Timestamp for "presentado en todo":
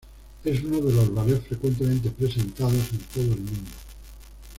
2.09-3.35